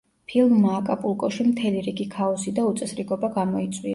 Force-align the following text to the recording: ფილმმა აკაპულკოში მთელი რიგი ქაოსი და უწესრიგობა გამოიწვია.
ფილმმა 0.31 0.71
აკაპულკოში 0.77 1.45
მთელი 1.49 1.83
რიგი 1.89 2.09
ქაოსი 2.15 2.53
და 2.61 2.65
უწესრიგობა 2.73 3.33
გამოიწვია. 3.39 3.89